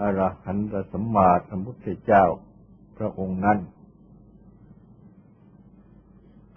[0.00, 2.24] อรหันตสัมมาสัมพุทธเจ้า
[2.98, 3.58] พระองค์นั้น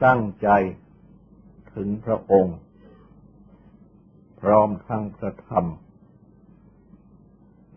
[0.06, 0.50] ตั้งใจ
[1.74, 2.58] ถึงพระองค์
[4.42, 5.66] พร้อมทั้งพระธรรม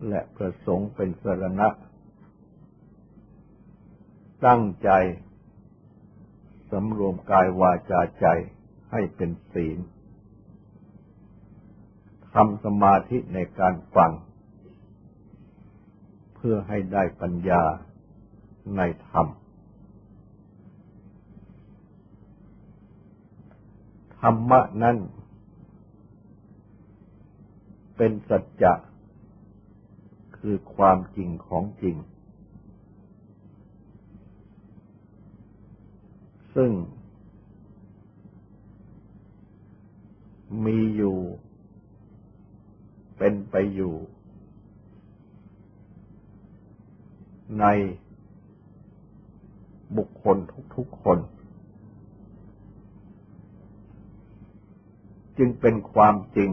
[0.09, 1.69] และพระสงฆ์เป็นสรณะ
[4.45, 4.89] ตั้งใจ
[6.71, 8.25] สำรวมกายวาจาใจ
[8.91, 9.77] ให้เป็นศีล
[12.33, 14.11] ทำสมาธิในการฟัง
[16.45, 17.63] พื่อให้ได้ปัญญา
[18.77, 19.27] ในธรรม
[24.19, 24.97] ธรรมะนั้น
[27.97, 28.73] เป็นสัจจะ
[30.37, 31.95] คือความจริงของจริง
[36.55, 36.71] ซึ่ง
[40.65, 41.17] มีอยู่
[43.17, 43.95] เป็นไปอยู่
[47.59, 47.65] ใน
[49.97, 50.37] บุคคล
[50.75, 51.19] ทุกๆคน
[55.37, 56.51] จึงเป็นความจริง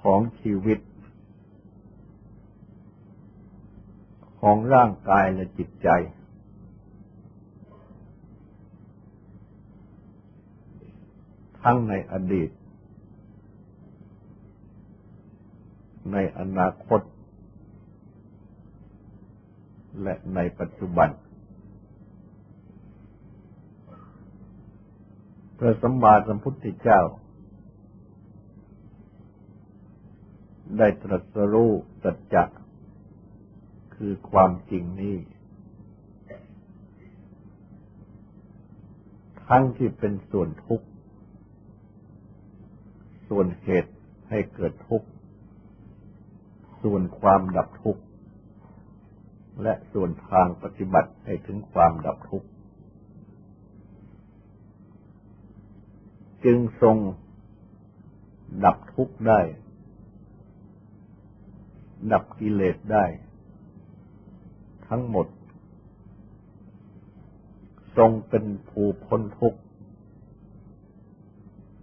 [0.00, 0.78] ของชีวิต
[4.40, 5.88] ของร่างกายและจิตใจ
[11.62, 12.50] ทั้งในอดีต
[16.12, 17.00] ในอนาคต
[20.02, 21.08] และในปัจจุบัน
[25.58, 27.00] พระสัมมาสัมพุทธเจ้า
[30.78, 32.44] ได้ตรัสรู้สัจจะ
[33.94, 35.16] คือความจริงนี้
[39.48, 40.86] ทั้งที่เป็นส่วนทุกข์
[43.28, 43.94] ส่วนเหตุ
[44.28, 45.08] ให้เกิดทุกข์
[46.82, 48.02] ส่วนความดับทุกข์
[49.62, 52.48] และส่วนทางปฏิบัติให้ถึงความดับทุกข์
[56.44, 56.96] จึงทรง
[58.64, 59.40] ดับทุกข์ได้
[62.12, 63.04] ดับกิเลสได้
[64.88, 65.26] ทั้งหมด
[67.96, 69.60] ทรงเป็นผู้พ้นทุกข์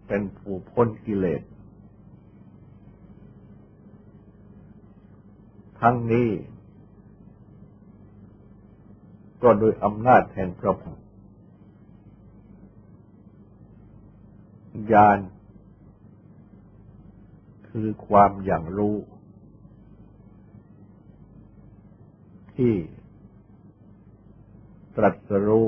[0.07, 1.41] เป็นผู้พ้นกิเลส
[5.81, 6.29] ทั้งนี้
[9.43, 10.99] ก็โดยอำนาจแห่งพระพุทธ
[14.91, 15.19] ญาณ
[17.69, 18.95] คือความอย่างรู้
[22.55, 22.73] ที่
[24.95, 25.67] ตรัสรู้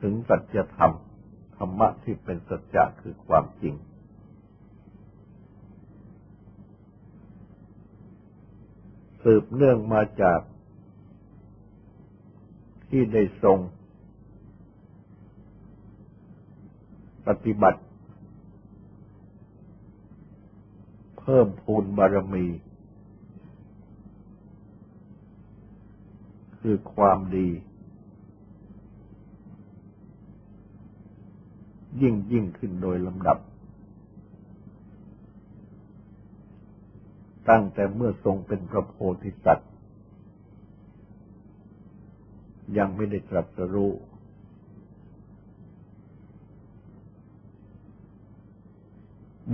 [0.00, 0.92] ถึงสัจธรรม
[1.56, 3.74] ธรรมะที่เป็นสัจจะคือความจริง
[9.22, 10.40] สืบเนื่องมาจาก
[12.94, 13.58] ที่ได้ทรง
[17.26, 17.80] ปฏิบัติ
[21.18, 22.46] เพิ่มพูนบารมี
[26.60, 27.48] คือความดี
[32.00, 33.38] ยิ่งยิ่งขึ้นโดยลำดับ
[37.48, 39.71] ตั้งแต่เมื่อทรงเป็นพระโพธิสัตว์
[42.78, 43.92] ยังไม่ได้ตรัสรู้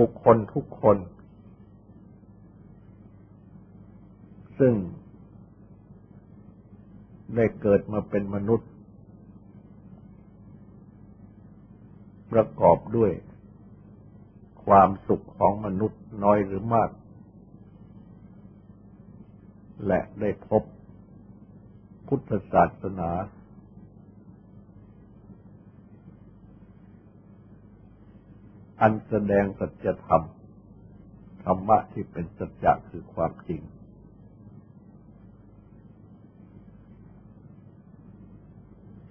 [0.01, 0.97] บุคคลทุกคน
[4.59, 4.75] ซึ่ง
[7.37, 8.71] ได้เกิดมาเป็นมนุษย์
[12.33, 13.13] ประกอบด้วย
[14.65, 16.91] ความสุขของมนุษย์น้อยหรือมาก
[19.87, 20.63] และได้พบ
[22.09, 23.11] พุทธศาสนา
[28.81, 30.23] อันแสดงสัจธรรม
[31.45, 33.63] ธรรมะที่เป็นสัจจะคือความจริง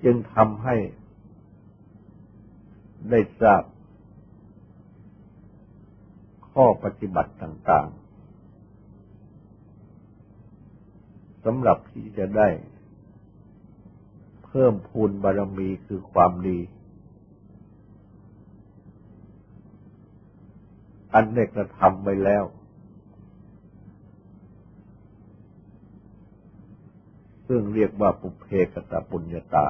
[0.03, 0.75] จึงทำให้
[3.09, 3.63] ได้ทราบ
[6.51, 7.97] ข้อปฏิบัติต่าง ๆ
[11.45, 12.49] สำหรับที่จะได้
[14.57, 16.59] พิ่มพูนบารมีคือความดี
[21.13, 22.43] อันได้กระทำไว้แล้ว
[27.47, 29.67] ซึ่งเรียกว่าปุเพกตปุญญาตา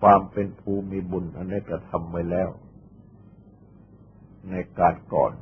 [0.00, 2.50] ความเป็นภูมิบุญอันได้กระทำไว้แล้ว
[4.50, 5.32] ในการก่อน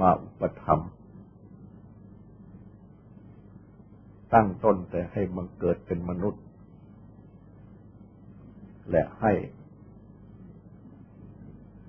[0.08, 0.82] าอุปธรรม
[4.34, 6.42] ตั้งต้นแต่ให้บังเกิดเป็นมนุษย์
[8.90, 9.32] และให้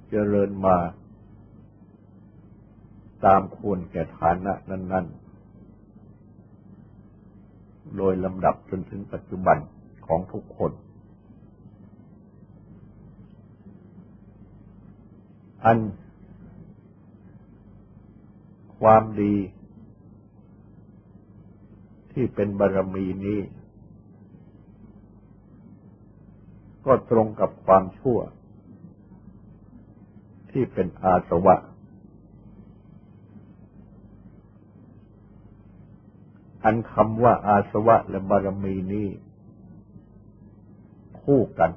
[0.10, 0.78] เจริญมา
[3.26, 5.30] ตามควรแก่ฐานะนั้น ๆ
[7.98, 9.58] โดยลำดับจนถึงปัจจุบัน
[10.08, 10.72] ของทุกคน
[15.66, 15.80] อัน
[18.80, 19.34] ความดี
[22.22, 23.40] ที่เป็นบารมีนี้
[26.86, 28.20] ก็ตรงกับความชั่ว
[30.52, 31.56] ที่เป็นอาสวะ
[36.64, 39.08] อันคำว่าอาสวะและบารมีนี้
[41.22, 41.72] คู่กัน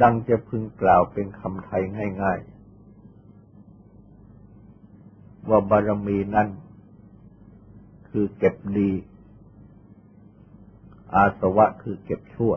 [0.00, 1.82] ดังจะพึงกล่าวเป็นคำไทย
[2.22, 2.53] ง่าย ๆ
[5.48, 6.48] ว่าบารมีนั้น
[8.08, 8.90] คือเก็บดี
[11.14, 12.54] อาสวะคือเก็บชั่ว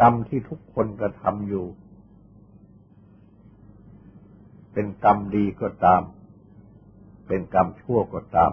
[0.00, 1.66] กรรมที่ทุกคนกระทำอยู่
[4.72, 6.02] เป็นกรรมดีก็ตาม
[7.26, 8.52] เป็นกรรมชั่วก็ตาม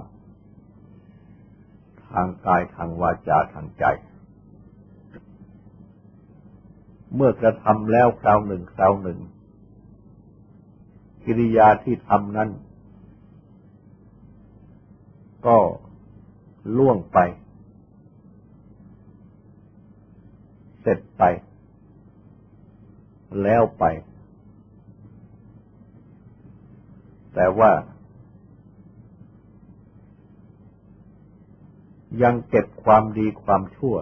[2.10, 3.86] ทางกายทางวาจาทางใจ
[7.16, 9.20] เมื่อกระทำแล้วคราวหนึ่งคราวหนึ่ง
[11.30, 12.50] กิริยาที่ทำนั้น
[15.48, 15.58] ก็
[16.78, 17.18] ล่วงไป
[20.82, 21.24] เสร็จไป
[23.44, 23.84] แล้วไป
[27.34, 27.72] แต่ว่า
[32.22, 33.96] ยังเก็บความดีความชั่ว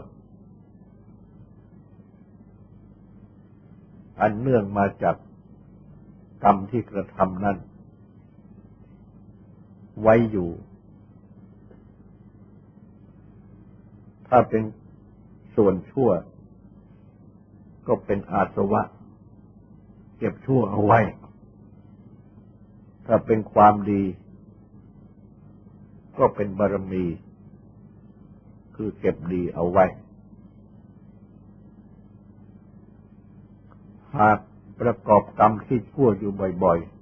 [4.21, 5.15] อันเนื่องมาจาก
[6.43, 7.57] กรรมที่กระทำนั้น
[10.01, 10.49] ไว้อยู่
[14.27, 14.63] ถ้าเป็น
[15.55, 16.09] ส่วนชั่ว
[17.87, 18.81] ก็เป็นอาสวะ
[20.17, 20.99] เก็บชั่วเอาไว้
[23.05, 24.03] ถ้าเป็นความดี
[26.17, 27.05] ก็เป็นบารมี
[28.75, 29.85] คือเก็บดีเอาไว้
[34.17, 34.39] หาก
[34.79, 36.31] ประกอบกรรมที่ชั่วอยู่
[36.63, 36.95] บ่อย ๆ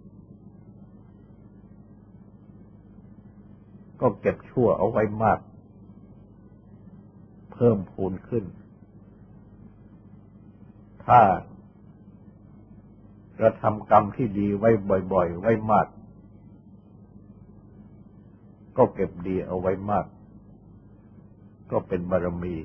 [4.02, 5.40] ก็เก็บชั่วเอาไว้มาก
[7.54, 8.44] เพิ่มพูนขึ้น
[11.06, 11.22] ถ้า
[13.40, 14.70] กระทำกรรมที่ดีไว้
[15.14, 15.88] บ่อย ๆ ไว้มาก
[18.78, 20.06] ก็เก็บดีเอาไว้มาก
[21.72, 22.56] ก็เป็นบารมี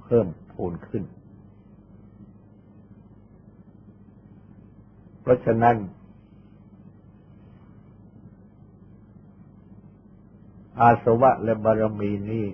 [0.00, 1.04] เพิ่มพูนขึ้น
[5.22, 5.76] เพราะฉะนั้น
[10.80, 12.46] อาสวะและบารมีนี้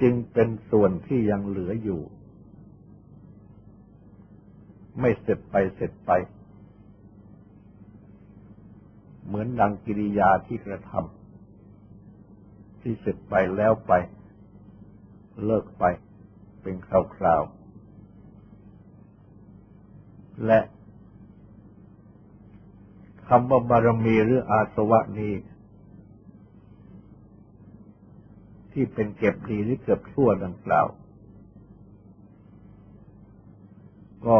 [0.00, 2.00] จึงเป็นส่วนที่ยังเหลืออยู่
[5.00, 6.10] ไม่เสร็จไปเสร็จไป
[9.26, 13.92] เหมือนดังกิริยาที่กระทำที่เสร็จไปแล้วไป
[15.44, 15.84] เลิกไป
[16.62, 16.74] เป็น
[17.16, 17.63] คราวๆ
[20.46, 20.60] และ
[23.28, 25.34] คำว่าบารมีหรืออาสวะนี้
[28.72, 30.86] ที่เป็นเก็บดีหรือเก็บชั่วดังกล่าว
[34.26, 34.38] ก็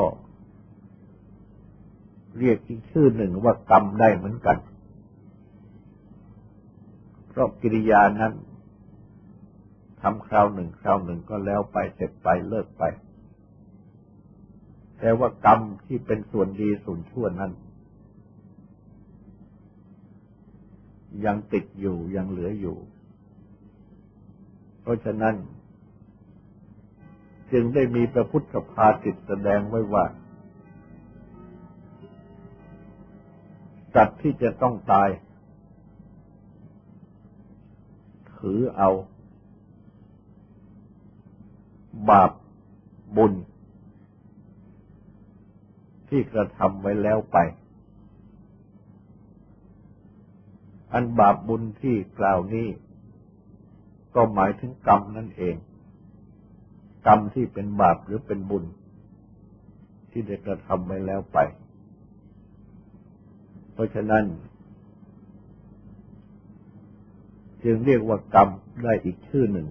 [2.38, 4.56] เรียกอีกชื่อหนึ่งว่ากรรมได้เหมือนกัน
[7.28, 8.32] เพราะกิริยานั้น
[10.00, 12.82] ทำคราวหนึ่งคราวหนึ่งก็แล้วไปเสร็จไปเลิกไป
[15.06, 17.52] แต่ว่ากรรมที่เป็นส่วนดีส่วนชั่วนั้น
[21.24, 22.76] ยังติดอยู่ยังเหลืออยู่
[24.82, 25.34] เพราะฉะนั้น
[27.52, 30.04] จึงได้มีพระพุทธภาสิตแสดงไว้ว่า
[33.94, 35.08] สัตว์ที่จะต้องตาย
[38.36, 38.90] ถือเอา
[42.08, 42.30] บาป
[43.18, 43.34] บุญ
[46.16, 47.36] ที่กระทำไว้แล้วไป
[50.92, 52.68] อันบาปบุญที่กล่าวนี้
[54.14, 55.56] ก็หมายถึงกรรมนั่นเอง
[57.06, 58.64] กรรมที่เป็นบาปหรือเป็นบุญ
[60.10, 61.38] ที่ได้กระทำไว้แล้วไป
[63.72, 64.24] เพราะฉะนั้น
[67.62, 68.48] จึงเรียกว่ากรรม
[68.84, 69.68] ได้อีกชื่อหนึ่ง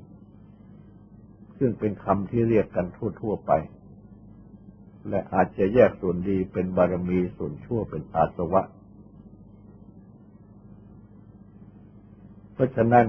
[1.58, 2.86] ซึ่งเป็นคำที่เรียกกัน
[3.20, 3.54] ทั่ว ๆ ไป
[5.10, 8.62] และอาจจะแยกส่วนดีเป็นบารมีส่วนชั่วเป็นอาสวะ
[12.54, 13.08] เพราะฉะนั้น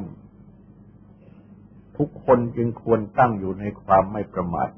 [1.97, 4.71] ทุกคนจึงควรตั้งอยู่ในความไม่ประมาท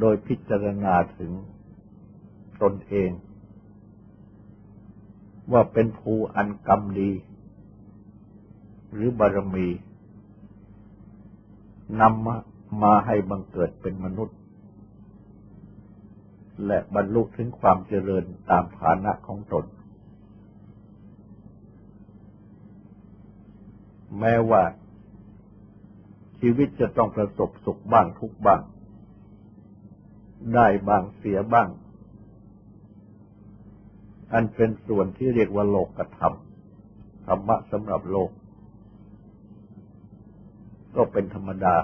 [0.00, 1.32] โดยพิจารณาถึง
[2.62, 3.10] ตนเอง
[5.52, 7.10] ว่าเป็นภูอันกรรมดี
[8.92, 9.68] หรือบารมี
[12.00, 12.36] นำมา
[12.82, 14.38] มาให้บังเกิดเป็นมนุษย์
[16.66, 19.64] และบรรลุถึงความเจริญตามฐานะของตน
[24.20, 24.62] แม้ว่า
[26.40, 28.60] ชีวิตจะต้องประสบสุขบ้างทุกบ้าง
[30.54, 31.68] ได้บ้างเสียบ้าง
[34.32, 35.88] อันเป็นส่วนที่เรียกว่าโลก
[36.18, 36.34] ธรรม
[37.26, 38.30] ธรรมะสำหรับโลก
[40.96, 41.74] ก็เป็นธรรมดา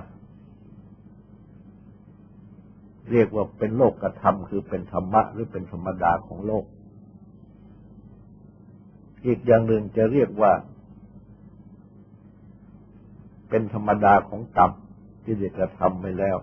[3.12, 6.64] เรียกว่าเป็นโลกกระทำคือเป็นธรรมะหรือเป็นธรรมดาของโลก
[9.26, 10.52] อีกอย่างหนึ่งจะเรียกว่า
[13.48, 14.70] เป็นธรรมดาของกรรม
[15.24, 16.36] ที่ได้กระทำไปแล้ว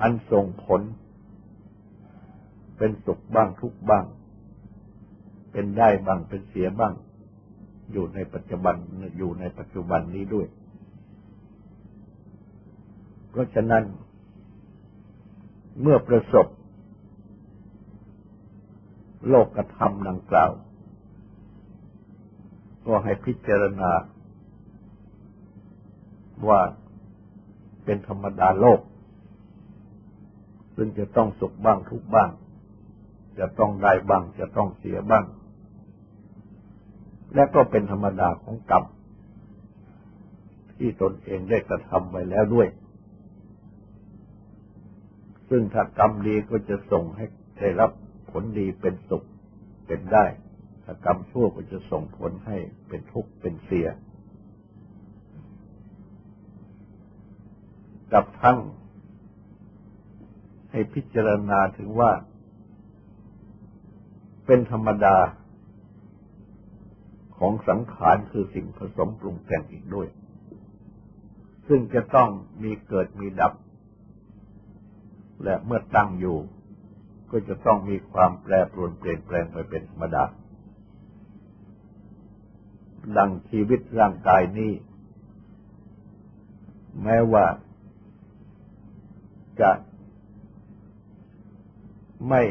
[0.00, 0.80] อันส่งผล
[2.76, 4.04] เป็นสุขบ้างทุกบ้าง
[5.52, 6.94] เป็นได้บ้างเป็นเสียบ้าง
[7.92, 8.74] อยู่ในปัจจุบัน
[9.18, 10.46] อยู่ในปัจจุบันนี้ด้วย
[13.30, 13.84] เพราะฉะนั้น
[15.80, 16.46] เมื่อประสบ
[19.28, 20.50] โลกธรรมดังกล่าว
[22.86, 23.90] ก็ให้พิจารณา
[26.48, 26.60] ว่า
[27.84, 28.80] เป็นธรรมดาโลก
[30.76, 32.30] ซึ่งจะต้องสุขบ้างทุกบ้าง
[33.38, 35.24] จะต้องได้บ้าง จะต้องเสียบ้าง
[37.34, 38.84] และก็เป็นธรรมดาของกรรม
[40.76, 42.68] ที่ตนเองได้กระทำไว้แล้วด้วย
[45.50, 47.24] ซึ่งถ้ากรรมดีก็จะส่งให้
[47.58, 47.90] ได้รับ
[48.30, 49.26] ผลดีเป็นสุข
[49.86, 50.24] เป็นได้
[50.84, 53.88] ถ้ากรรมชั่วก็จะส่งผลให้เป็นทุกข์เป็นเสีย
[58.12, 58.58] กับทั้ง
[60.70, 62.10] ให้พิจารณาถึงว่า
[64.46, 65.16] เป็นธรรมดา
[67.38, 70.08] ของสังขารคือสิ่งผสมปรุงแต่งอีกด้วย
[71.68, 72.30] ซึ่งจะต้อง
[72.62, 73.52] มีเกิดมีดับ
[75.44, 76.38] และเมื่อตั้งอยู่
[77.30, 80.24] ก็จะต้องมีความแปรปรวนเปลี่ยนแปลงไปเป็นธรรมดา
[83.16, 84.72] ดังชีวิตร่างกายนี้
[87.02, 87.46] แม้ว่า
[89.60, 89.70] จะ
[92.28, 92.42] ไม่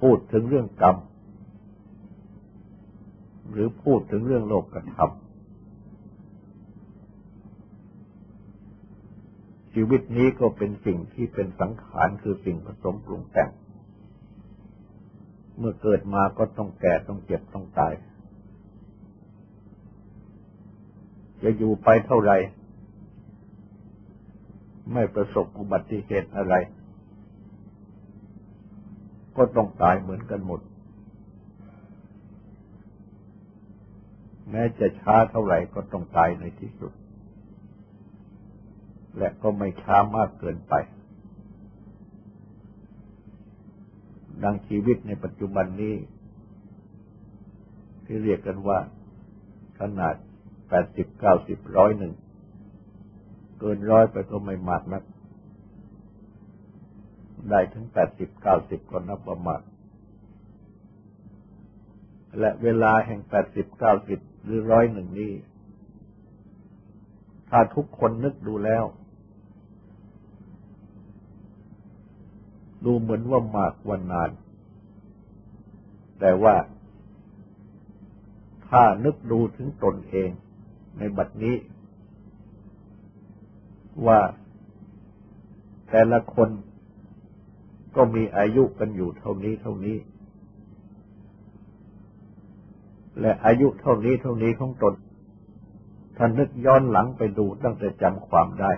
[0.00, 0.96] พูดถึงเรื่องกรรม
[3.50, 5.10] หรือพูดถึงเรื่องโลกธรรม
[9.80, 13.48] ชีวิตนี้ก็เป็นสิ่งที่เป็นสังขารคือสิ่งผสมปรุงแต่ง
[15.58, 17.92] เมื่อเกิดมาก็ต้องแก่ต้องเจ็บต้องตาย
[21.42, 22.32] จะอยู่ไปเท่าไร
[24.92, 26.54] ไม่ประสบอุบัติเหตุอะไร
[29.36, 30.60] ก็ต้องตายเหมือนกันหมด
[34.50, 36.92] แม้จะช้าเท่าไหร่ก็ต้องตายในที่สุด
[39.18, 40.74] และก็ไม่ช้ามากเกินไป
[44.42, 45.94] ดังชีวิตในปัจจุบันนี้
[48.04, 48.78] ที่เรียกกันว่า
[49.80, 50.14] ขนาด
[50.68, 52.14] แปดสิบเก้าสิบร้อยหนึ่ง
[53.60, 55.02] เกินร้อยไปก็ไม่มากนัก
[57.50, 59.60] ได้ถึงแปดสิบเก้าสิบก็นับประมาท
[62.38, 65.32] และเวลาแห่งแปดสิบเก้าสิบหรือร้อยหนึ่งนี้
[67.50, 68.84] ถ้าทุกคนนึกดูแล้ว
[72.84, 74.30] ดูเหมือนว่ามากวันนาน
[76.20, 76.54] แต่ว่า
[78.68, 80.30] ถ้านึกดูถึงตนเอง
[80.98, 81.56] ในบัดนี้
[84.06, 84.20] ว่า
[85.90, 86.48] แต่ละคน
[87.96, 89.96] ก็มีอายุกันอยู่เท่านี้เท่านี้
[93.20, 94.94] และอายุเท่านี้เท่านี้ของตน
[96.16, 98.72] ท่านนึกย้อนหลังไปดูตั้งแต่จำความได้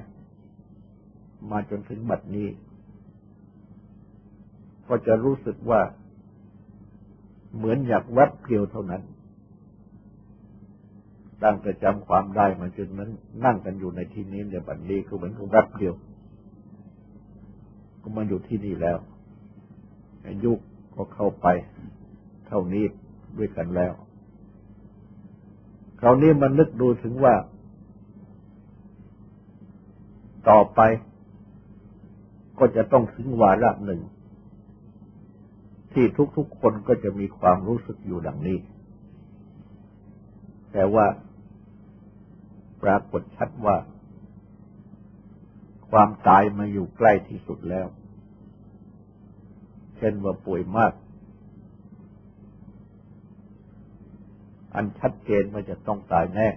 [1.51, 2.49] มาจนถึงบัดนี้
[4.91, 5.81] ก็จะรู้สึกว่า
[7.57, 9.03] เหมือนอยากแวบเดียวเท่านั้น
[11.43, 13.11] ตั้งแต่จำความได้มาจนนั้น
[13.45, 15.95] นั่งกันอยู่ในที่นี้ในบัดนี้ก็เหมือนกับแวบเดียว
[18.03, 18.99] ก็มาอยู่ที่นี่แล้ว
[20.27, 20.53] อายุ
[20.95, 21.47] ก็เข้าไป
[22.47, 22.85] เท่านี้
[23.39, 23.93] ด้วยกันแล้ว
[26.01, 27.35] คราวนี้มันนึกดูถึงว่า
[30.49, 30.81] ต่อไป
[32.59, 34.01] ก็จะต้องถึงวาระหนึ่ง
[35.93, 36.07] ที่
[36.37, 38.59] ทุกๆคนก็จะมีความรู้สึกอยู่ดังนี้
[40.73, 41.07] แต่ว่า
[42.83, 43.77] ปรากฏชัดว่า
[45.91, 47.87] ความตายมาอยู่ใกล้ที่สุดแล้ว
[49.97, 50.93] เช่นว่าป่วยมาก
[54.75, 56.49] อันชัดเจนว่าจะต้องตายแน่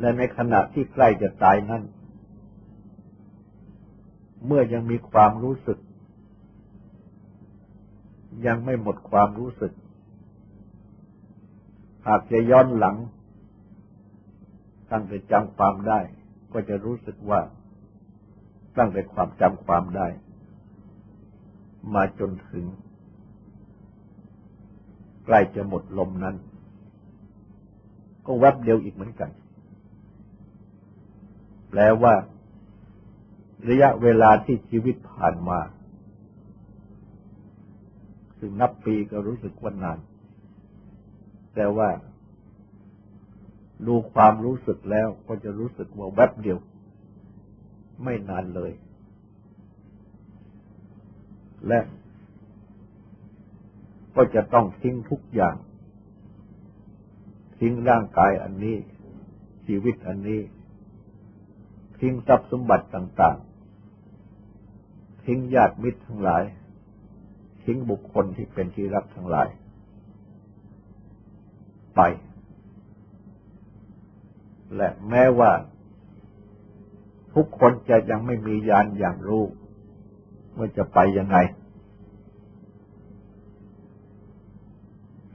[0.00, 1.82] และในขณะที่ใกล้จะตายนั้น
[4.46, 5.78] เมื่อยังมีความรู้สึก
[8.46, 9.72] ยังไม่หมดความรู้สึก
[12.06, 12.96] หากจะย้อนหลัง
[14.90, 16.00] ตั้งแต่จำความได้
[16.52, 17.40] ก็จะรู้สึกว่า
[18.76, 20.08] ตั้งแต่ความจำความได้
[21.94, 22.64] มาจนถึง
[25.24, 26.36] ใกล้จะหมดลมนั้น
[28.26, 29.30] ก็แวบเดียวอีกเหมือนกัน
[31.70, 32.14] แปลว่า
[33.68, 39.98] ระยะเวลาที่ชีวิตผ่านมาึ่งนับปีก็รู้สึกว่านาน
[41.54, 41.88] แต่ว่า
[43.86, 46.58] ดูความรู้สึกแล้วก็จะรู้สึกว่าแวบเดียว
[48.02, 48.72] ไม่นานเลย
[51.68, 51.80] และ
[54.16, 55.56] ก็จะต้องทิ้งทุกอย่าง
[57.58, 58.76] ทิ้งร่างกายอันนี้
[59.66, 60.40] ชีวิตอันนี้
[62.00, 63.38] ทิ้งทรัพย์สมบัติต่าง
[64.30, 66.42] ๆ ทิ้งญาติมิตรทั้งหลาย
[67.64, 69.48] ทิ้งบุคคลที่เป็นที่รักทั้งหลาย
[71.96, 72.00] ไป
[74.76, 75.52] และแม้ว่า
[77.34, 79.44] ทุกคนจะยังไม่มียานอย่างรู้
[80.56, 81.36] ว่าจะไปยังไง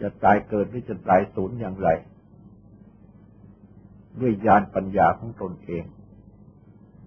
[0.02, 1.89] จะตายเกิดหรือจะตายสูญอย่างไร
[4.20, 5.84] ด้วยญาณปัญญาของตนเอง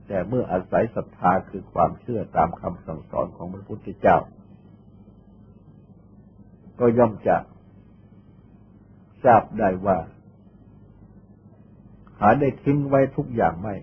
[0.06, 4.16] แต่เมื่ออาศัยศรัทธาคือความเชื่อตามคำสั่งสอนของพระพุทธเจ้า
[6.80, 7.36] ก็ย่อมจะ
[9.24, 9.98] ทราบได้ว่า
[12.18, 13.74] หาได้ทิ้งไว้ทุกอย่างไม่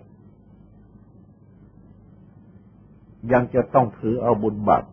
[3.32, 4.84] ยังจะต้องถือเอาบุญบาป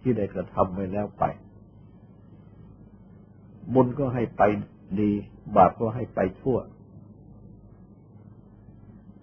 [0.00, 1.24] ที่ได้กระทำไว้แล้วไป
[3.74, 4.42] บุญก็ให้ไป
[5.00, 5.10] ดี
[5.56, 6.58] บาปก็ให้ไปชั่ว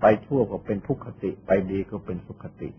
[0.02, 2.70] ไปชั่วก็เป็นทุกขติ ไปดีก็เป็นสุขติ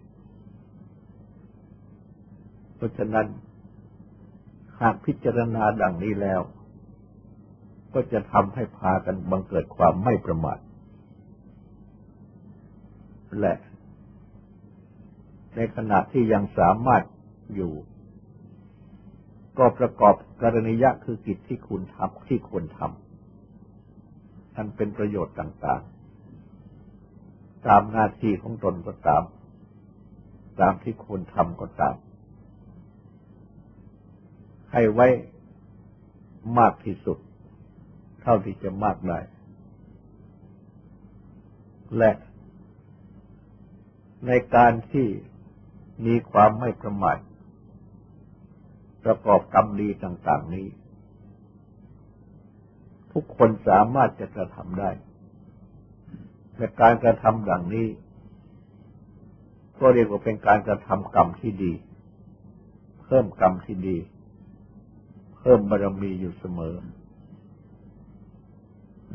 [2.77, 3.27] เพราะฉะนั้น
[4.83, 6.41] หากพิจารณาดังนี้แล้ว
[7.95, 10.59] ก็จะทำให้พากันบังเกิดความไม่ประมาท
[13.41, 13.55] และ
[15.55, 17.03] ในขณะที่ยังสามารถ
[17.55, 17.73] อยู่
[19.59, 29.25] ก็ประกอบกรณียะคือกิจที่คุณทำที่ควรทำอันเป็นประโยชน์ต่างๆ ตามหน้าที่ของตนก็ตาม
[30.61, 31.95] ตามที่ควรทำก็ตาม
[34.73, 35.09] ให้ไว้
[36.59, 37.19] มากที่สุด
[38.23, 39.19] เท่าที่จะมากได้
[41.99, 42.11] และ
[44.27, 45.09] ในการที่
[46.07, 47.19] มีความไม่ประมาท
[49.05, 50.67] ประกอบกรรมดีต่างๆนี้
[53.13, 54.91] ทุกคนสามารถจะกระทำได้
[56.57, 57.89] แต่การกระทำดังนี้
[59.81, 61.73] ก็เรียกว่าเป็นการกระทำกรรมที่ดี
[63.03, 63.97] เพิ่มกรรมที่ดี
[65.45, 66.75] เพิ่มบารมีอยู่เสมอ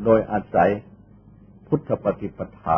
[0.03, 0.69] โดยอาศัย
[1.67, 2.77] พุทธปฏิปทา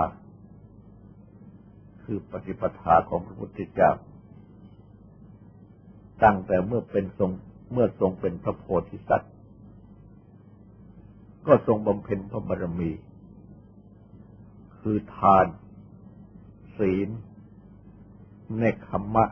[2.03, 3.91] คือปฏิปทาของพระพุทธเจ้า
[6.23, 7.31] ตั้งแต่เมื่อเป็นทรง
[7.73, 9.33] เมื่อทรงเป็นพระโพธิสัตว์
[11.47, 12.91] ก็ทรงบำเพ็ญพระบารมี
[14.79, 15.45] คือทาน
[16.77, 17.09] ศีล
[18.57, 19.25] เนคขมะ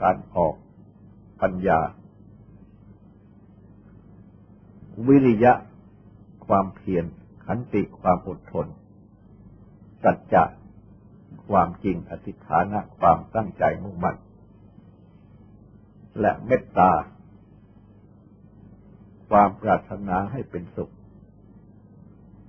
[0.00, 0.54] การออก
[1.40, 1.80] ปัญญา
[5.06, 5.52] วิริยะ
[6.46, 7.04] ความเพียร
[7.44, 8.66] ขันติความอดทน
[10.02, 10.44] สัจจะ
[11.48, 14.16] ความจริงอธิฐานะความตั้งใจมุ่งมั่น
[16.20, 16.92] และเมตตา
[19.30, 20.92] ความปรารถนาให้เป็นสุข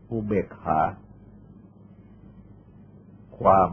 [0.10, 0.80] อุเบกขา
[3.40, 3.70] ความ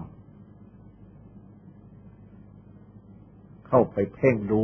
[3.66, 4.62] เข้าไปเพ่งดู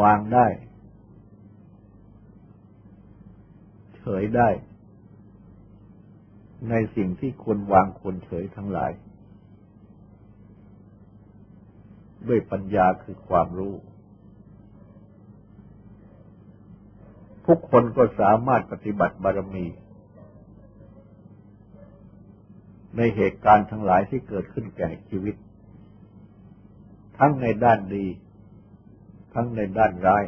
[0.00, 0.46] วางได้
[3.96, 4.48] เฉยได้
[6.70, 8.92] ในสิ่งที่ควรวางควรเฉยทั้งหลาย
[12.28, 13.74] ด้วยปัญญาคือความรู้
[17.46, 19.66] ทุกคนก็สามารถปฏิบัติบารมี
[22.96, 25.36] ในเหตุการณ์ทั้งหลายที่เกิดขึ้นแก่ชีวิต
[27.18, 28.06] ทั้งในด้านดี
[29.34, 30.24] ทั้งในด้านร้าย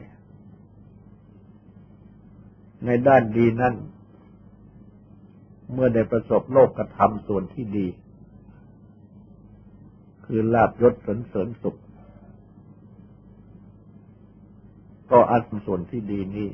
[2.87, 3.75] ในด้านดีนั่น
[5.73, 7.87] เมื่อได้ประสบโลกกระทำส่วนที่ดี
[10.27, 11.79] คือลาบยศสนเสริญสุข
[15.11, 16.49] ก็อันส่วนที่ดีนี้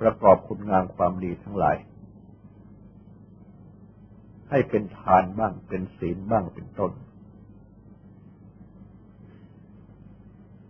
[0.00, 1.76] ประกอบคุณงามความดีทั้งหลาย
[4.50, 6.92] ให้เป็นทานบ้างเป็นศีลบ้างเป็นต้น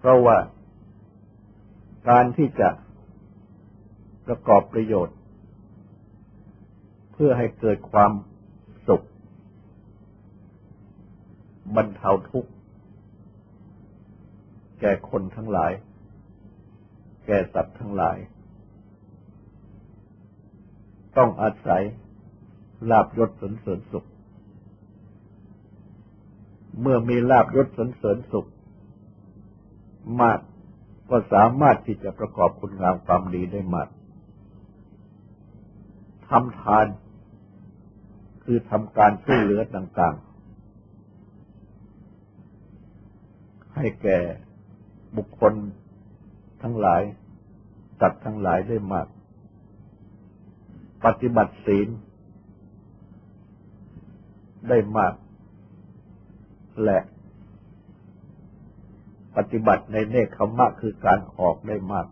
[0.01, 0.39] เพราะว่า
[2.09, 2.69] การที่จะ
[4.27, 5.17] ประกอบประโยชน์
[7.13, 8.13] เพื่อให้เกิดความ
[8.89, 9.07] สุข
[11.77, 12.51] บรรเทาทุกข์
[14.81, 15.73] แก่คนทั้งหลาย
[17.27, 18.17] แก่สัตว์ทั้งหลาย
[21.17, 21.83] ต้องอาศัย
[22.91, 24.07] ลาบยศสนเสริญสุข
[26.81, 28.49] เมื่อมีลาบยศสนเสริญสุข
[30.21, 30.39] มาก
[31.11, 33.89] ก็สามารถที่จะประกอบคุณงามความดีได้มาก
[36.29, 36.87] ทำทาน
[38.45, 40.31] คือทำการช่วยเหลือต่าง ๆ
[43.77, 44.19] ให้แก่
[45.17, 45.53] บุคคล
[46.63, 47.03] ทั้งหลาย
[48.03, 49.07] ตัดทั้งหลายได้มาก
[51.05, 51.89] ปฏิบัติศีล
[54.69, 55.15] ได้มาก
[56.85, 56.99] และ
[59.51, 62.07] ฏิบัติในเนคขมะคือการออกได้มาก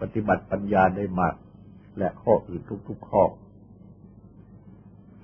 [0.00, 1.34] ปฏิบัติปัญญาได้มาก
[1.98, 3.24] และข้ออื่นทุกๆข้อ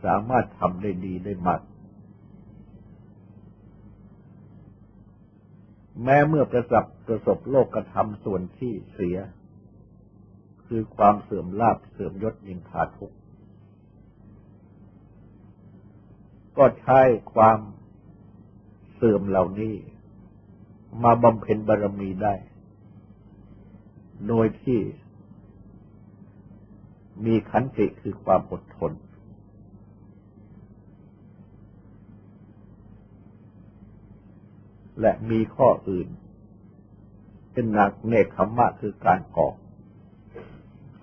[0.04, 1.60] สามารถทำได้ดีได้มาก
[6.04, 9.16] แม้เมื่อประสบประสบโลกกระทำส่วนที่เสีย
[10.66, 13.12] คือความเสื่อมลาภเสื่อมยศยิงขาดทุก
[16.58, 17.00] ก็ใช้
[17.34, 17.58] ความ
[19.02, 19.74] เสื่อมเหล่านี้
[21.04, 22.34] มาบำเพ็ญบารมีได้
[24.28, 24.80] โดยที่
[27.24, 28.92] มีขันติคือความอดทน
[35.00, 36.08] และมีข้ออื่น
[37.52, 39.48] เป็นนักเนคขมะคือการออ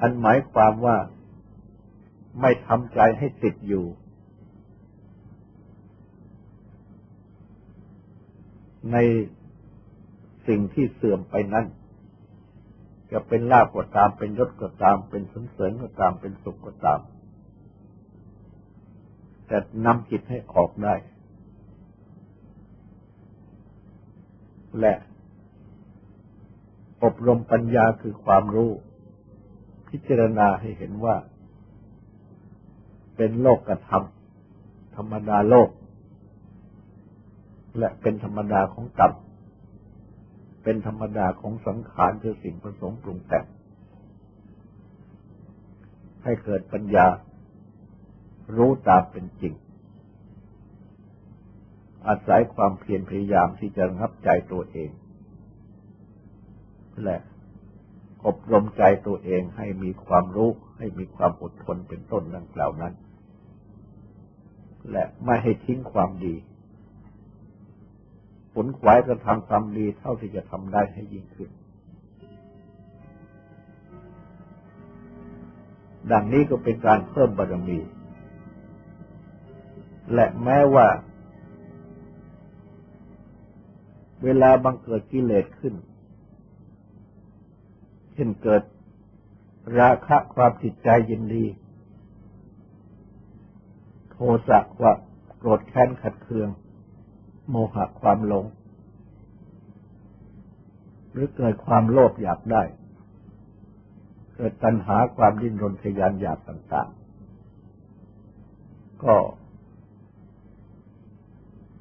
[0.01, 0.97] อันหมายความว่า
[2.41, 3.85] ไม่ทำใจให้ติดอยู่
[8.91, 8.97] ใน
[10.47, 11.65] สิ่งที่เสื่อมไปนั้น
[13.11, 16.99] จะเป็นลาภก็ตามเป็นยศก็ตาม เป็นสนเสริญก็ตามเป็นสุขก็ตาม
[19.47, 20.95] แต่นำจิตให้ออกได้
[24.79, 24.93] และ
[27.03, 28.71] อบรมปัญญาคือความรู้
[29.89, 31.15] พิจารณาให้เห็นว่า
[33.15, 35.69] เป็นโลกกระทำธรรมดาโลก
[37.79, 39.13] และเป็นธรรมดาของกรรม
[40.63, 43.45] เป็นธรรมดาของสังขารคือสิ่งผสมปรุงแต่ง
[46.23, 47.07] ให้เกิดปัญญา
[48.55, 49.53] รู้ตามเป็นจริง
[52.07, 54.89] อาศัยความเพียรพยายามที่จะรับใจตัวเอง
[57.03, 57.17] และ
[58.27, 62.93] อบรมใจตัวเองให้มีความรู้ให้มีความอดทนเป็นต้นดังกล่าวนั้น
[64.91, 66.35] และไม่ให้ทิ้งความดี
[68.57, 71.49] ผลขวายกระทำความดีเท่าที่จะทำได้ให้ยิ่งขึ้น
[76.11, 77.79] ดังนี้ก็เป็นการเพิ่มบารมี
[80.13, 80.87] และแม้ว่า
[84.23, 85.73] เวลาบังเกิดกิเลสขึ้น
[88.17, 88.63] ช่นเกิด
[89.79, 91.45] ราคะความจิตใจยินดี
[94.11, 94.17] โท
[94.47, 94.91] สะควา
[95.37, 96.49] โกรธแค้นขัดเคือง
[97.49, 98.45] โมหะความหลง
[101.11, 102.63] หรือเกิดความโลภอยากได้
[104.35, 109.15] เกิดตัณหาความดิ้นรนทยานอยากต่างๆ ก็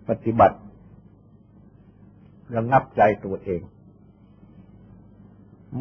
[0.09, 0.59] ปฏิบัติ
[2.57, 3.63] ระงับใจตัวเอง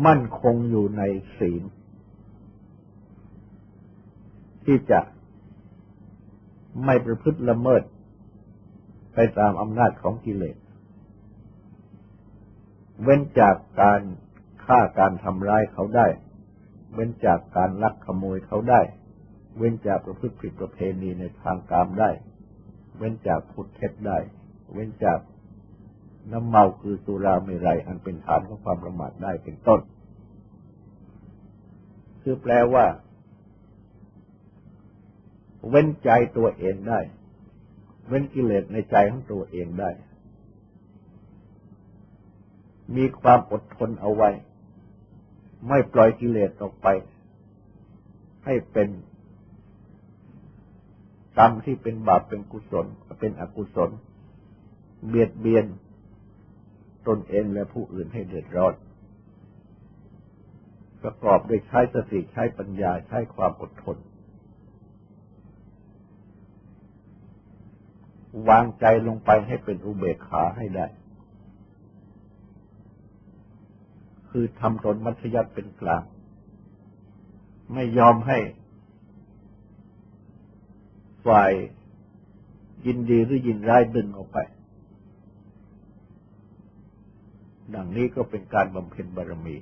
[0.06, 1.02] มั่นคงอยู่ใน
[1.38, 1.64] ศีล
[4.66, 5.00] ที่จะ
[6.86, 7.82] ไม่ประพฤติละเมิด
[9.16, 10.58] ไปตามอำนาจของกิเลส
[13.04, 14.02] เว้นจากการ
[14.66, 16.08] ฆ่าการทำร้ายเขาได้
[16.94, 18.82] เว้นจากการลักขโมยเขาได้
[19.58, 22.10] เว้นจากประพฤติผิดประเพณีในทางกามได้
[22.98, 24.18] เว้นจากพูดเท็จได้
[24.74, 25.20] เว้นจาก
[26.32, 29.80] น้ำเมาคือสุราเมรัยอันเป็นฐานของความประมาทได้เป็นต้น
[32.22, 32.86] คือแปลว่า
[35.70, 37.00] เว้นใจตัวเองได้
[38.08, 39.90] เว้นกิเลสในใจของตัวเองได้
[42.96, 44.30] มีความอดทนเอาไว้
[45.68, 46.88] ไม่ปล่อยกิเลสออกไป
[48.46, 48.90] ให้เป็น
[51.38, 52.86] กรรมที่เป็นบาปเป็นกุศล
[53.20, 53.90] เป็นอกุศล
[55.08, 55.66] เบียดเบียน
[57.08, 58.74] ตนเองและผู้อื่นให้เดือดร้อน
[61.04, 63.98] ประกอบด้วยใช้สติใช้ปัญญาใช้ความอดทน
[68.50, 70.86] วางใจลงไปให้เป็นอุเบกขาให้ได้
[74.30, 76.04] คือทำตนมัธยัติเป็นกลาง
[77.74, 78.38] ไม่ยอมให้
[81.26, 81.52] ฝ่าย
[82.86, 84.38] ยินดีหรือยินร้ายดึงออกไป
[87.74, 89.56] ดังนี้ก็เป็นการบำเพ็ญบารมี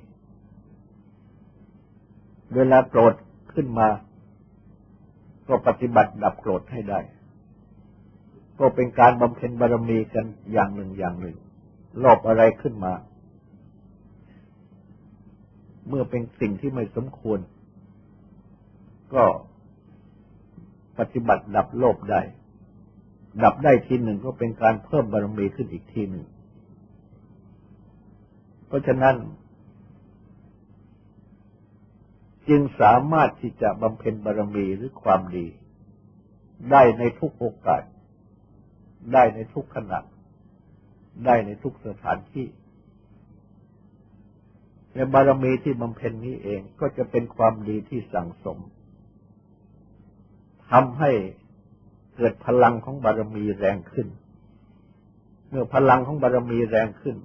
[2.54, 3.14] เวลาโกรธ
[3.54, 3.88] ขึ้นมา
[5.48, 7.00] ก็ปฏิบัติดับโกรธให้ได้
[8.60, 11.36] ก็เป็นการบำเพ็ญบารมีกันอย่างหนึ่งอย่างหนึ่ง
[12.02, 12.92] ลอบอะไรขึ้นมา
[15.88, 17.38] เมื่อเป็นสิ่งที่ไม่สมควร
[19.14, 19.24] ก็
[20.98, 22.22] ปฏิบัติดับโลภได้
[23.42, 26.26] ดับได้ทีหนึ่งก็เป็นการเพิ่มบารมีขึ้นอีกทีหนึ่ง
[28.66, 29.16] เพราะฉะนั้น
[32.48, 35.46] จึงสามารถที่จะบำเพ็ญบารมีหรือความดี
[36.70, 37.82] ได้ในทุกโอกาส
[39.12, 39.98] ได้ในทุกขณะ
[41.24, 42.46] ได้ในทุกสถานที่
[44.94, 48.58] และบารมีที่บำเพ็ญนี้เองก็จะเป็นความดีที่สั่งสม
[50.70, 51.10] ทำให้
[52.16, 54.08] เกิดพลังของบารมีแรงขึ้น
[55.48, 57.16] เมื่อพลังของบารมีแรงขึ้น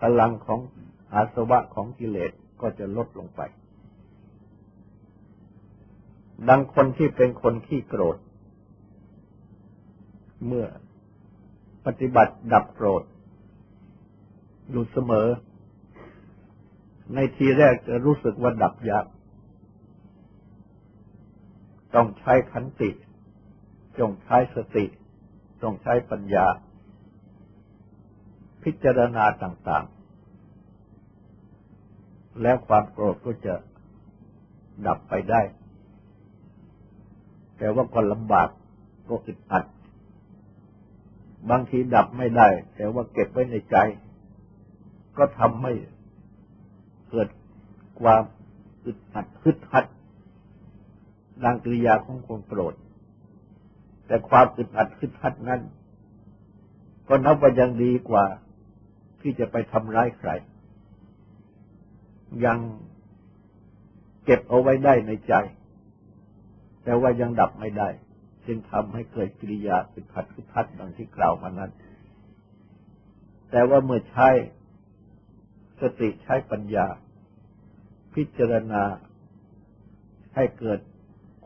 [0.00, 0.60] พลังของ
[1.12, 3.40] อาสวะของกิเลสก็จะลดลงไป
[6.48, 8.16] ดังคนที่เป็นคนขี้โกรธ
[10.46, 10.66] เมื่อ
[11.86, 13.04] ปฏิบัติดับโกรธ
[14.70, 15.28] อยู่เสมอ
[17.14, 19.06] ในทีแรกจะรู้สึกว่าดับยาก
[21.94, 22.90] ต้องใช้ขันติ
[23.98, 24.84] ต้องใช้สติ
[25.62, 26.46] ต้องใช้ปัญญา
[28.62, 33.54] พิจารณาต่างๆ แล้วความโกรธก็จะ
[34.86, 35.42] ดับไปได้
[37.58, 38.48] แต่ว่าก็ลำบาก
[39.08, 39.64] ก็อึดอัด
[41.50, 43.76] บางทีดับไม่ได้ แต่ว่าเก็บไว้ในใจ
[45.18, 45.72] ก็ทำให้
[47.10, 47.28] เกิด
[48.00, 48.22] ความ
[48.84, 49.86] อึดอัดฮึดฮัด
[51.44, 52.74] ดังกิริยาของคนโกรธ
[54.06, 55.60] แต่ความอึดอัดฮึดฮัดนั้น
[57.08, 58.24] ก็นับว่ายังดีกว่า
[59.20, 60.30] ที่จะไปทำร้ายใคร
[62.44, 62.58] ยัง
[64.24, 65.34] เก็บเอาไว้ได้ในใจ
[66.84, 67.88] แต่ว่ายังดับไม่ได้
[68.48, 71.72] จึงทำให้เกิดกิริยาสิพัดสิพัดดังที่กล่าวมานั้น
[73.50, 74.28] แต่ว่าเมื่อใช้
[75.80, 76.86] สติใช้ปัญญา
[78.14, 78.82] พิจารณา
[80.34, 80.80] ให้เกิด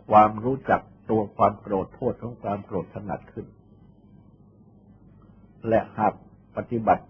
[0.07, 3.47] ความรู้จักตัวความโกรธโทษของความโกรธถนัดขึ้น
[5.69, 6.15] และหาก
[6.57, 7.05] ปฏิบัติ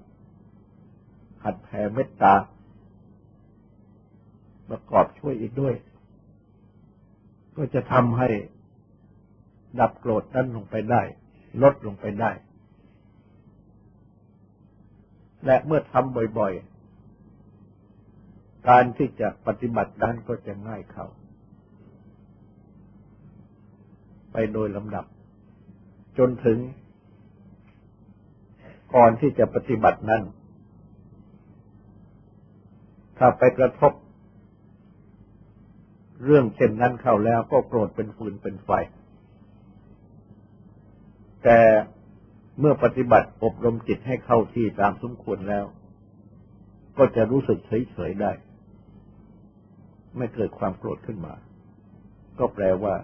[1.44, 2.34] หัดแผ่เมตตา
[4.68, 5.74] ประกอบช่วยอีกด้วย
[7.56, 8.28] ก็จะทำให้
[9.80, 11.02] ดับโกรธนั้นลงไปได้
[11.62, 12.30] ลดลงไปได้
[15.46, 21.06] และเมื่อทำบ่อยๆ การที่จะปฏิบัตินั้นก็จะง่ายเข้า
[24.32, 25.04] ไปโดยลำดับ
[26.18, 26.58] จนถึง
[28.94, 30.22] ก่อนที่จะปฏิบัตินั้น
[33.18, 33.92] ถ้าไปกระทบ
[36.24, 38.70] เรื่องเช่นนั้นเข้าแล้วก็โกรธเป็นฟืนเป็นไฟ
[41.44, 41.58] แต่
[42.60, 45.64] เมื่อปฏิบัติอบรมจิตให้เข้าที่ตามสมควรแล้ว
[46.98, 48.32] ก็จะรู้สึกเฉยๆได้
[50.16, 51.34] ไม่เกิดความโกรธขึ้นมา
[52.38, 52.94] ก็แปลว่า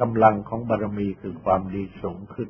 [0.00, 2.48] กำลังของบารมีคือความดีสูงขึ้น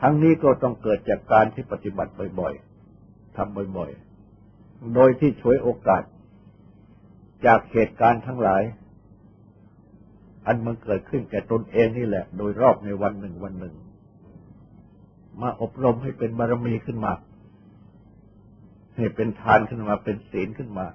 [0.00, 6.02] ทั้งนี้ก็ต้องเกิดจากการที่ปฏิบัติบ่อยๆทำบ่อยๆ โดยที่ช่วยโอกาส
[7.46, 8.62] จากเหตุการณ์ทั้งหลาย
[10.46, 13.74] อันมันเกิดขึ้นแก่ตนเองนี่แหละ โดยรอบในวันหนึ่งวันหนึ่ง
[15.40, 17.12] มาอบรมให้เป็นบารมีขึ้นมา
[18.96, 20.86] ให้เป็นทานขึ้นมาเป็นศีลขึ้นมา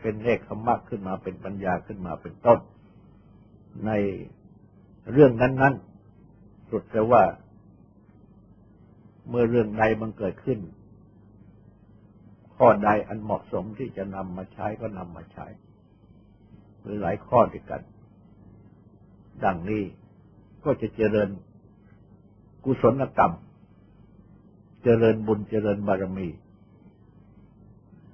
[0.00, 2.58] เป็นเนคขมักขึ้นมาเป็นปัญญาขึ้นมาเป็นต้น
[3.86, 3.90] ใน
[5.12, 5.74] เรื่องนั้น
[6.22, 7.22] ๆ สุดแต่ว่า
[9.28, 10.58] เมื่อเรื่องใดมันเกิดขึ้น
[12.56, 15.46] ข้อใดอันเหมาะสมที่จะนำมาใช้ก็นำมาใช้
[16.82, 17.82] หรือหลายข้อด้วยกัน
[19.44, 19.82] ดังนี้
[20.64, 21.28] ก็จะเจริญ
[22.64, 23.32] กุศลกรรม
[24.84, 26.28] เจริญบุญเจริญบารมี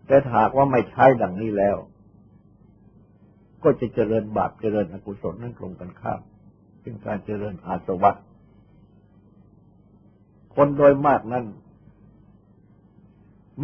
[0.07, 1.76] แต่หากว่าไม่ใช้ดังนี้แล้ว
[3.62, 6.20] ก็จะเจริญบาปเจริญอกุศลนั่นตรงกันข้าม
[6.83, 8.12] เป็นการเจริญอาสวะ
[10.55, 11.44] คนโดยมากนั้น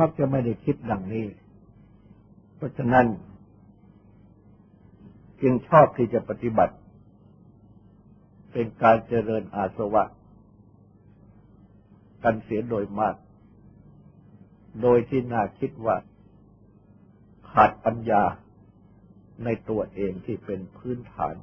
[0.00, 1.26] มักจะไม่ได้คิดดังนี้
[2.56, 3.06] เพราะฉะนั้น
[5.42, 6.74] จึงชอบที่จะปฏิบัติ
[8.52, 10.05] เป็นการเจริญอาสวะ
[12.24, 13.16] กันเสียโดยมาก
[14.83, 15.96] โดยที่น่าคิดว่า
[17.50, 18.22] ขาดปัญญา
[19.44, 21.35] ในตัวเองที่เป็นพื้นฐาน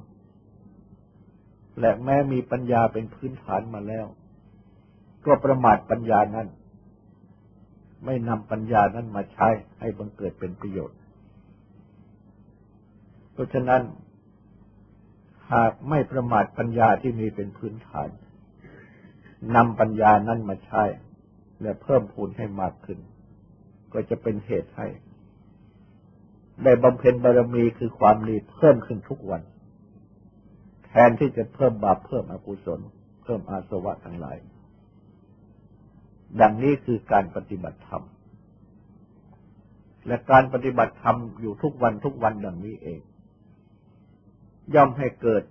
[1.80, 4.06] และแม้มีปัญญาเป็นพื้นฐานมาแล้ว
[5.26, 6.48] ก็ประมาทปัญญานั้น
[8.04, 9.48] ไม่นำปัญญานั้นมาใช้
[9.80, 10.99] ให้บังเกิดเป็นประโยชน์
[13.40, 13.82] ราะฉะนั้น
[15.52, 18.08] หากไม่ประมาทปัญญาที่มีเป็นพื้นฐาน
[19.56, 20.84] นำปัญญานั้นมาใช้
[21.62, 22.98] และเพิ่มพูนให้มากขึ้น
[23.92, 24.86] ก็จะเป็นเหตุให้
[26.64, 29.42] ได้บำเพ็ญบารมีคือความดีเพิ่มขึ้นทุกวัน
[30.86, 32.80] แทนที่จะเพิ่มบาปเพิ่มอกุศล
[33.22, 34.36] เพิ่มอาสวะทั้งหลาย
[36.40, 38.04] ดังนี้คือการปฏิบัติธรรม
[40.06, 43.00] และการปฏิบัติธรรมอยู่ทุกวันทุกวันดังนี้เอง
[44.74, 45.42] ย่อมให้เกิด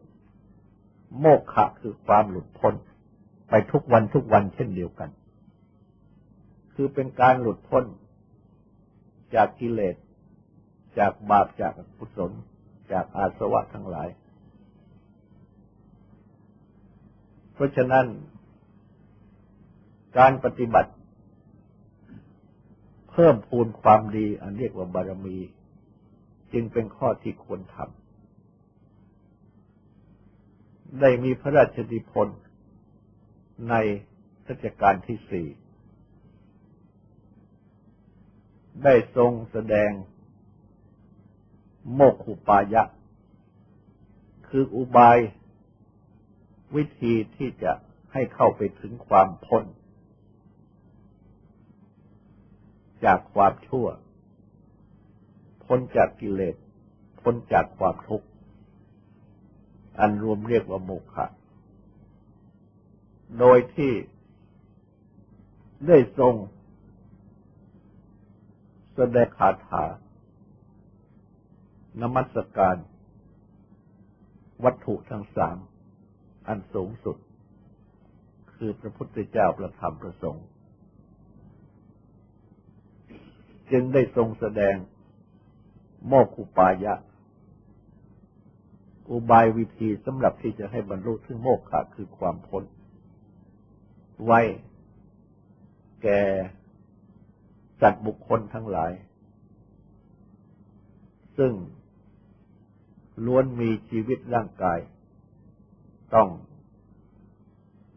[1.19, 2.73] โมกขะคือความหลุดพ้น
[3.49, 5.09] ไปทุกวันทุกวันเช่นเดียวกัน
[6.73, 7.83] คือเป็นการหลุดพ้น
[9.35, 9.95] จากกิเลส
[10.99, 12.31] จากบาปจากกุศล
[12.91, 14.09] จากอาสวะทั้งหลาย
[17.53, 18.05] เพราะฉะนั้น
[20.17, 20.91] การปฏิบัติ
[23.11, 25.37] เพิ่มพูนความดี อันเรียกว่าบารมี
[26.53, 27.98] จึงเป็นข้อที่ควรทำ
[30.99, 32.29] ได้มีพระราชดิพน
[33.69, 33.75] ใน
[34.47, 35.47] รัชกาลที่สี่
[38.83, 39.91] ได้ทรงแสดง
[41.93, 42.83] โมกขุปายะ
[44.47, 45.17] คืออุบาย
[46.75, 47.71] วิธีที่จะ
[48.13, 49.63] ให้เข้าไปถึงความพ้น
[53.05, 53.87] จากความชั่ว
[55.65, 56.55] พ้นจากกิเลส
[57.21, 58.28] พ้นจากความทุกข์
[59.99, 61.25] อันรวมเรียกว่าโมฆะ
[63.39, 63.93] โดยที่
[65.87, 66.33] ได้ทรง
[68.95, 69.85] แสดงคาถา
[72.01, 72.75] นมัสการ
[74.63, 75.57] วัตถุทั้งสาม
[76.47, 77.17] อันสูงสุด
[78.53, 80.45] คือพระพุทธเจ้าประธรรมประสงค์
[83.71, 84.75] จึงได้ทรงแสดง
[86.07, 86.93] โมกุปายะ
[89.09, 92.63] อุบายวิธีสำหรับที่จะให้บรรลุถึงโมกขะคือความพ้น
[94.25, 94.41] ไว้
[96.03, 96.21] แก่
[97.81, 98.91] จัดบุคคลทั้งหลาย
[101.37, 101.53] ซึ่ง
[103.25, 104.79] ล้วนมีชีวิตร่างกาย
[106.15, 106.29] ต้อง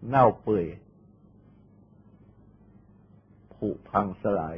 [0.08, 0.66] เน่าเปื่อย
[3.54, 4.56] ผุพังสลาย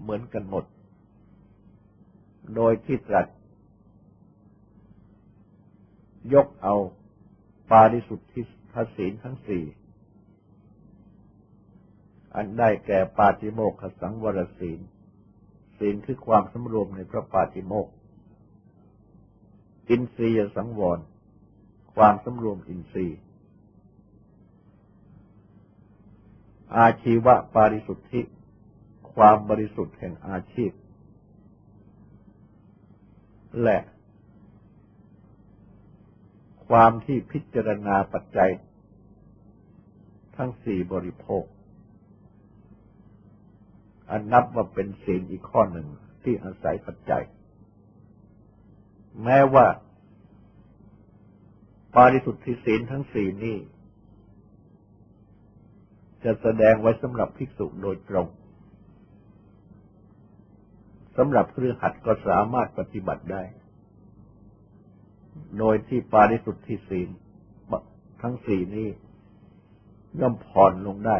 [0.00, 0.64] เหมือนกันหมด
[2.54, 3.26] โดยที่ตรัส
[6.34, 6.76] ยกเอา
[7.70, 8.42] ปาริสุทธิ
[8.72, 9.64] ทศีลทั้งสี่
[12.34, 14.80] อันได้แก่ปาติโมกขสังวรศีล
[15.78, 17.88] ศีลคือความสำรวมในพระปาติโมก
[19.88, 20.98] อินทรียสังวร
[21.94, 23.18] ความสำรวมอินทรีย์
[26.76, 28.20] อาชีวะปาริสุทธิ
[29.12, 30.70] ความบริสุทธิ์แห่งอาชีพ
[33.62, 33.78] และ
[36.68, 38.50] ความที่พิจารณาปัจจัย
[40.36, 41.44] ทั้งสี่บริโภค
[44.10, 45.86] อันนับว่าเป็นศีลอีกข้อหนึ่ง
[46.22, 47.24] ที่อาศัยปัจจัย
[49.24, 49.66] แม้ว่า
[51.94, 53.56] ปาริสุทธิศีลทั้งสี่นี้
[56.24, 58.26] จะแสดงไว้สำหรับภิกษุโดยตรง
[61.16, 63.42] สำหรับเครือขัดก็สามารถปฏิบัติได้
[65.58, 67.08] โดยที่ปาริสุทธิศีล
[68.22, 68.88] ทั้งสี่นี้
[70.20, 71.18] ย่อมผ่อนลงได้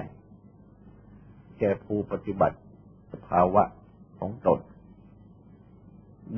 [1.58, 2.58] แก่ผู้ปฏิบัติ
[3.12, 3.62] สภาวะ
[4.18, 4.60] ของตน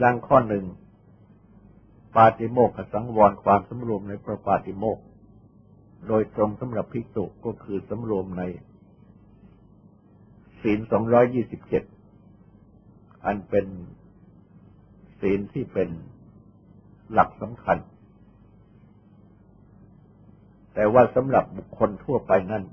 [0.03, 0.65] ดังข้อหนึ่ง
[2.17, 4.99] ปาติโมกขสังวรความสำรวมในพระปาติโมก
[6.09, 8.43] โดยตรงสำหรับภิกษุก็คือสำรวมใน
[10.63, 11.85] ศีลสองร้อยยี่สิบเจ็ด
[13.25, 13.67] อันเป็น
[15.21, 15.89] ศีลที่เป็น
[17.13, 17.79] หลักสำคัญ
[20.75, 22.65] แต่ว่าสำหรับบุคคลทั่วไปนั้น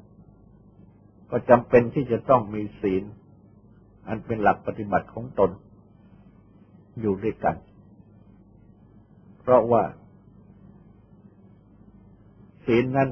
[1.30, 3.04] ก็จำเป็นที่จะต้องมีศีล
[4.08, 5.52] อันเป็นหลักปฏิบัติของตน
[7.00, 7.56] อยู่ด้วยกัน
[9.40, 9.84] เพราะว่า
[12.66, 13.10] ศีลนั้น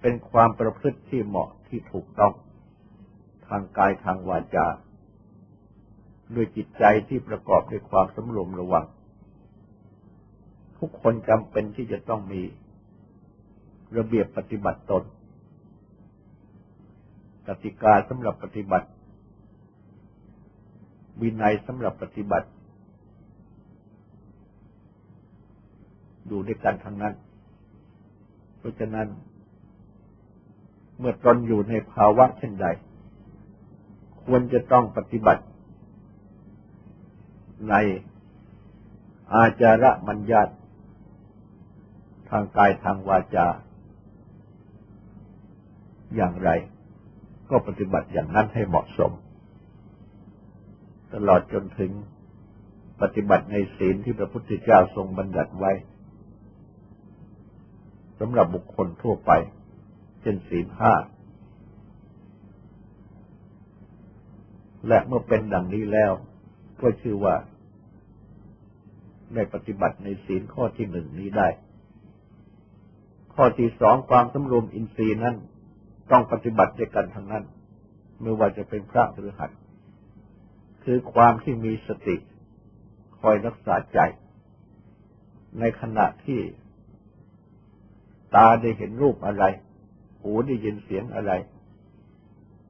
[0.00, 2.34] เป็นความประพฤติที่เหมาะที่ถูกต้อง
[3.46, 4.66] ทางกายทางวาจา
[6.34, 8.84] ด้วยจิตใจที่ประกอบด้วยความสำรวมระวัง
[10.84, 12.42] ทุกคนจำเป็นที่จะต้องมี
[13.96, 15.02] ระเบียบปฏิบัติตน
[17.46, 18.88] กติกาสำหรับปฏิบัติ
[21.20, 22.48] วินัยสำหรับปฏิบัติ
[26.30, 27.14] ดูด้วยกันทั้งนั้น
[28.58, 29.06] เพราะฉะนั้น
[30.98, 32.66] เมื่อตนอยู่ในภาวะเช่นใด
[34.24, 35.42] ควรจะต้องปฏิบัติ
[37.68, 37.74] ใน
[39.34, 40.48] อาจาระมัญญาต
[42.32, 43.46] ทางกายทางวาจา
[46.16, 46.50] อย่างไร
[47.50, 49.12] ก็ปฏิบัติอย่างนั้นให้เหมาะสม
[51.14, 51.92] ตลอดจนถึง
[53.02, 55.72] ปฏิบัติในศีลที่พระพุทธเจ้าทรงบัญญัติไว้
[58.20, 59.30] สำหรับบุคคลทั่วไป
[60.20, 60.94] เช่นศีลห้า
[64.88, 66.12] และเมื่อเป็นดังนี้แล้ว
[66.80, 67.36] ก็ชื่อว่า
[69.34, 71.48] ได้ปฏิบัติในศีลข้อที่หนึ่งนี้ได้
[73.34, 75.36] ข้อที่สองความสำรวมอินทรีย์นั้น
[76.10, 77.44] ต้องปฏิบัติด้วยกันทั้งนั้น
[78.20, 79.50] ไม่ว่าจะเป็นพระหรือหัด
[80.84, 82.16] คือความที่มีสติ
[83.20, 83.98] คอยรักษาใจ
[85.60, 86.40] ในขณะที่
[88.34, 89.44] ตาได้เห็นรูปอะไร
[90.20, 91.32] หูได้ยินเสียงอะไร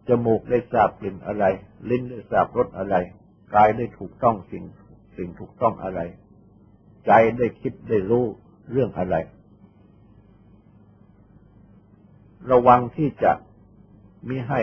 [0.08, 1.44] จมูกได้ทราบกลิ่นอะไร
[1.90, 2.96] ลิ้นได้ทราบรสอะไร
[3.54, 4.64] กายได้ถูกต้องสิ่ง
[5.16, 6.00] สิ่งถูกต้องอะไร
[7.06, 8.24] ใจได้คิดได้รู้
[8.72, 9.16] เรื่องอะไร
[12.51, 13.32] ระวังที่จะ
[14.28, 14.61] มิให้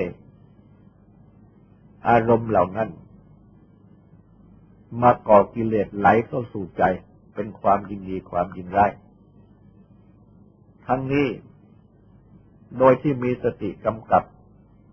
[2.07, 2.89] อารมณ์เหล่านั้น
[5.01, 6.83] มาก่อกิเลสไหลเข้าสู่ใจ
[7.35, 8.91] เป็นความยินดีความยินร้าย
[10.87, 11.27] ทั้งนี้
[12.77, 14.23] โดยที่มีสติกำกับ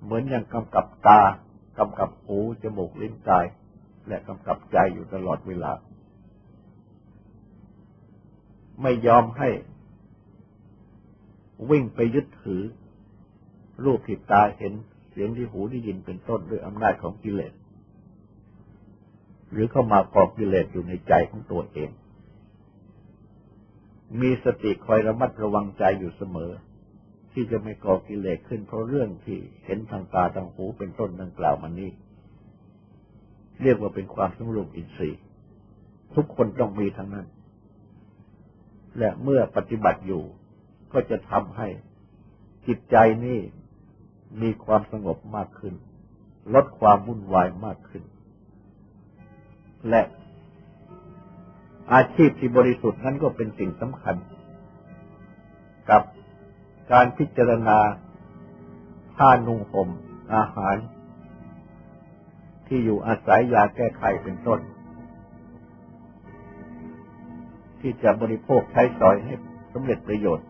[0.03, 1.21] เหมือนอย่างกำกับตา
[1.79, 3.47] กำกับหูจมูกลิ้นกาย
[4.09, 5.73] และกำกับใจอยู่ตลอดเวลา
[8.83, 9.49] ไม่ยอมให้
[11.71, 12.63] วิ่งไปยึดถือ
[13.85, 14.75] รูปที่ตาเห็น
[15.11, 17.53] เสียงที่หูได้ยินเป็นต้นด้วยอำนาจของกิเลส
[19.53, 21.91] หรือเข้ามากอบกิเลสอยู่ในใจของตัวเอง
[24.21, 26.53] มีสติคอยระมัดระวังใจอยู่เสมอ
[27.33, 31.91] ที่จะไม่ก่อกิเลสขึ้นเพราะเรื่องที่เห็นทางตาทางหูเป็นต้นดังกล่าวมานี้
[33.63, 35.21] เรียกว่าเป็นความสงรวมอินทรีย์
[36.15, 37.27] ทุกคนต้องมีทั้งนั้น
[38.99, 40.23] และเมื่อปฏิบัติอยู่
[40.93, 41.69] ก็จะทำให้
[42.67, 43.41] จิตใจนี่
[44.43, 45.75] มีความสงบมากขึ้น
[46.55, 48.03] ลดความวุ่นวายมากขึ้น
[49.89, 50.03] และ
[51.93, 54.17] อาชีพที่บริสุทธิ์นั้นก็เป็นสิ่งสำคัญ
[55.91, 56.03] กับ
[56.93, 57.79] การพิจารณา
[59.17, 59.89] ผ้านุ่งห่ม
[60.35, 60.77] อาหาร
[62.67, 64.61] ที่อยู่อาศัยยาแก้ไขเป็นต้น
[67.81, 69.35] ที่จะบริโภคใช้สอยให้
[69.73, 70.47] สำเร็จประโยชน์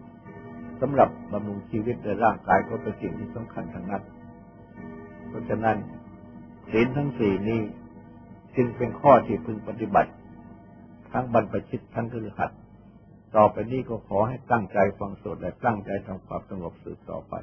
[0.81, 4.03] สำหรับบำรุงชีวิตและร่างกายก็เป็นสิ่งที่สำคัญทั้งนั้น
[5.29, 5.77] เพราะฉะนั้น
[6.71, 7.61] ศีลทั้งสี่นี้
[8.57, 10.13] จึงเป็นข้อที่พึงปฏิบัติ
[11.13, 12.51] ทั้งบรรพชิตทั้งคือหัด
[13.37, 17.35] ต่อไปนี้ก็ขอให้ตั้งใจฟังสดและตั้งใจทำความสงบสืบต่อไป